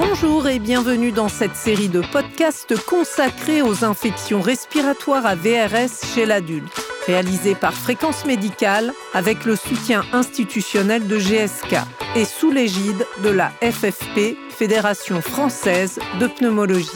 [0.00, 6.24] Bonjour et bienvenue dans cette série de podcasts consacrés aux infections respiratoires à VRS chez
[6.24, 6.72] l'adulte,
[7.08, 11.78] réalisée par Fréquence Médicale avec le soutien institutionnel de GSK
[12.14, 16.86] et sous l'égide de la FFP, Fédération française de pneumologie.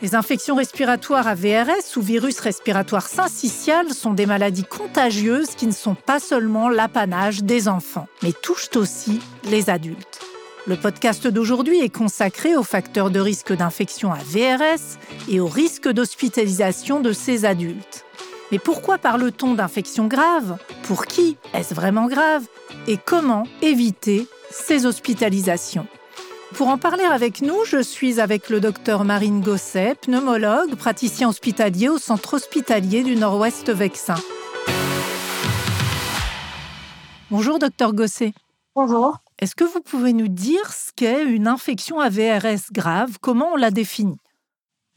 [0.00, 5.72] Les infections respiratoires à VRS ou virus respiratoire syncytial sont des maladies contagieuses qui ne
[5.72, 9.18] sont pas seulement l'apanage des enfants, mais touchent aussi
[9.50, 10.20] les adultes.
[10.68, 14.98] Le podcast d'aujourd'hui est consacré aux facteurs de risque d'infection à VRS
[15.28, 18.04] et au risque d'hospitalisation de ces adultes.
[18.52, 22.44] Mais pourquoi parle-t-on d'infection grave Pour qui Est-ce vraiment grave?
[22.86, 25.88] Et comment éviter ces hospitalisations?
[26.54, 31.88] Pour en parler avec nous, je suis avec le docteur Marine Gosset, pneumologue, praticien hospitalier
[31.88, 34.16] au centre hospitalier du Nord-Ouest Vexin.
[37.30, 38.32] Bonjour docteur Gosset.
[38.74, 39.18] Bonjour.
[39.38, 43.18] Est-ce que vous pouvez nous dire ce qu'est une infection AVRS grave?
[43.20, 44.18] Comment on la définit?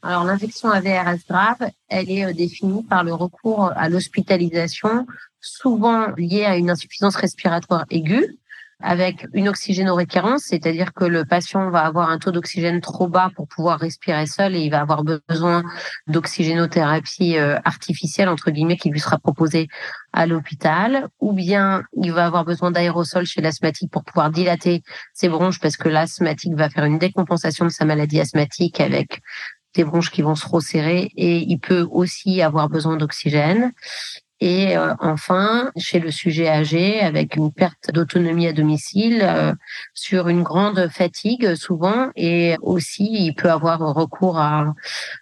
[0.02, 5.06] Alors l'infection AVRS grave, elle est euh, définie par le recours à l'hospitalisation,
[5.40, 8.36] souvent liée à une insuffisance respiratoire aiguë,
[8.82, 13.48] avec une oxygénorécurrence, c'est-à-dire que le patient va avoir un taux d'oxygène trop bas pour
[13.48, 15.62] pouvoir respirer seul et il va avoir besoin
[16.06, 19.68] d'oxygénothérapie euh, artificielle, entre guillemets, qui lui sera proposée
[20.12, 24.82] à l'hôpital, ou bien il va avoir besoin d'aérosol chez l'asthmatique pour pouvoir dilater
[25.14, 29.20] ses bronches parce que l'asthmatique va faire une décompensation de sa maladie asthmatique avec
[29.74, 33.72] des bronches qui vont se resserrer et il peut aussi avoir besoin d'oxygène.
[34.44, 39.54] Et euh, enfin, chez le sujet âgé, avec une perte d'autonomie à domicile, euh,
[39.94, 44.74] sur une grande fatigue souvent, et aussi il peut avoir recours à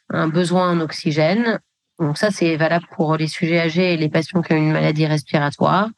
[0.09, 1.59] un besoin en oxygène.
[1.99, 5.05] Donc ça, c'est valable pour les sujets âgés et les patients qui ont une maladie
[5.05, 5.91] respiratoire.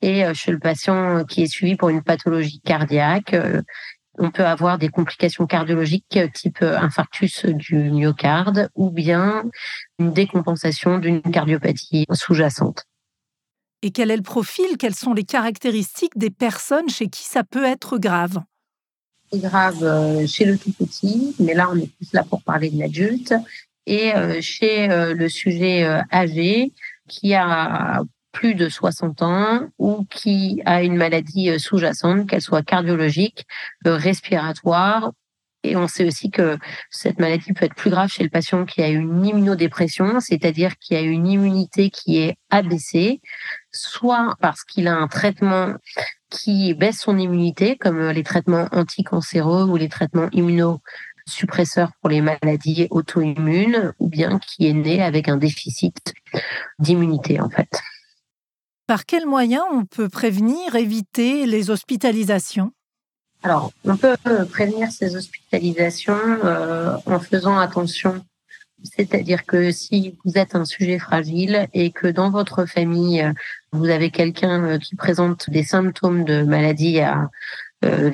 [0.00, 3.34] Et euh, chez le patient qui est suivi pour une pathologie cardiaque,
[4.18, 9.44] on peut avoir des complications cardiologiques type infarctus du myocarde ou bien
[9.98, 12.84] une décompensation d'une cardiopathie sous-jacente.
[13.82, 17.64] Et quel est le profil, quelles sont les caractéristiques des personnes chez qui ça peut
[17.64, 18.42] être grave?
[19.32, 22.70] C'est grave euh, chez le tout petit, mais là on est plus là pour parler
[22.70, 23.34] de l'adulte,
[23.86, 26.72] et euh, chez euh, le sujet âgé
[27.08, 28.02] qui a
[28.32, 33.46] plus de 60 ans ou qui a une maladie euh, sous-jacente, qu'elle soit cardiologique,
[33.86, 35.12] euh, respiratoire.
[35.64, 36.56] Et on sait aussi que
[36.90, 40.94] cette maladie peut être plus grave chez le patient qui a une immunodépression, c'est-à-dire qui
[40.94, 43.20] a une immunité qui est abaissée,
[43.72, 45.74] soit parce qu'il a un traitement
[46.30, 52.86] qui baisse son immunité, comme les traitements anticancéreux ou les traitements immunosuppresseurs pour les maladies
[52.90, 56.14] auto-immunes, ou bien qui est né avec un déficit
[56.78, 57.80] d'immunité en fait.
[58.88, 62.72] Par quels moyens on peut prévenir, éviter les hospitalisations?
[63.42, 64.16] Alors, on peut
[64.50, 68.24] prévenir ces hospitalisations euh, en faisant attention.
[68.82, 73.30] C'est-à-dire que si vous êtes un sujet fragile et que dans votre famille,
[73.72, 77.28] vous avez quelqu'un euh, qui présente des symptômes de maladie à
[77.84, 78.10] euh,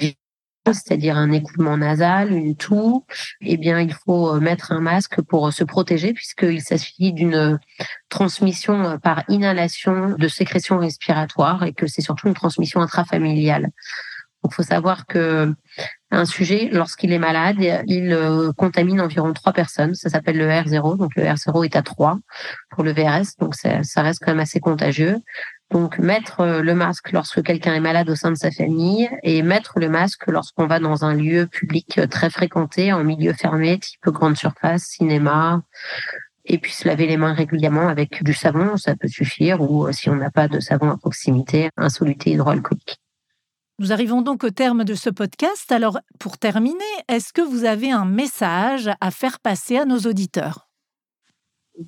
[0.72, 3.04] c'est-à-dire un écoulement nasal, une toux,
[3.42, 7.58] eh bien, il faut euh, mettre un masque pour euh, se protéger puisqu'il s'agit d'une
[8.08, 13.68] transmission euh, par inhalation de sécrétions respiratoires et que c'est surtout une transmission intrafamiliale.
[14.46, 15.54] Il faut savoir que
[16.10, 19.94] un sujet, lorsqu'il est malade, il contamine environ trois personnes.
[19.94, 20.98] Ça s'appelle le R0.
[20.98, 22.18] Donc le R0 est à 3
[22.70, 23.38] pour le VRS.
[23.40, 25.16] Donc ça, ça reste quand même assez contagieux.
[25.74, 29.42] Donc mettre euh, le masque lorsque quelqu'un est malade au sein de sa famille et
[29.42, 33.80] mettre le masque lorsqu'on va dans un lieu public euh, très fréquenté, en milieu fermé,
[33.80, 35.62] type grande surface, cinéma,
[36.44, 39.92] et puis se laver les mains régulièrement avec du savon, ça peut suffire, ou euh,
[39.92, 43.00] si on n'a pas de savon à proximité, un soluté hydroalcoolique.
[43.80, 45.72] Nous arrivons donc au terme de ce podcast.
[45.72, 50.68] Alors, pour terminer, est-ce que vous avez un message à faire passer à nos auditeurs?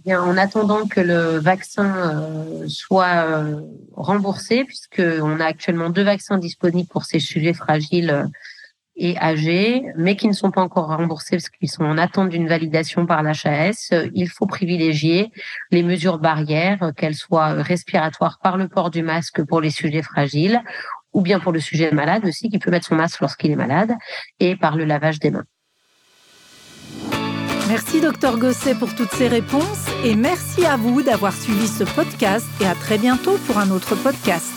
[0.04, 3.60] Eh en attendant que le vaccin euh, soit euh,
[3.92, 8.26] remboursé, puisqu'on a actuellement deux vaccins disponibles pour ces sujets fragiles euh,
[8.96, 12.49] et âgés, mais qui ne sont pas encore remboursés parce qu'ils sont en attente d'une
[12.49, 15.31] validation par l'HAS, il faut privilégier
[15.70, 20.62] les mesures barrières, qu'elles soient respiratoires par le port du masque pour les sujets fragiles,
[21.12, 23.93] ou bien pour le sujet malade aussi, qui peut mettre son masque lorsqu'il est malade,
[24.40, 25.44] et par le lavage des mains.
[27.68, 32.46] Merci docteur Gosset pour toutes ces réponses et merci à vous d'avoir suivi ce podcast
[32.60, 34.52] et à très bientôt pour un autre podcast.